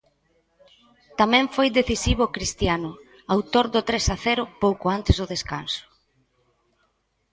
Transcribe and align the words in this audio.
Tamén 1.19 1.45
foi 1.55 1.67
decisivo 1.79 2.33
Cristiano, 2.35 2.91
autor 3.35 3.65
do 3.73 3.81
tres 3.89 4.05
a 4.15 4.17
cero 4.25 4.43
pouco 4.63 4.85
antes 4.97 5.15
do 5.17 5.29
descanso. 5.33 5.83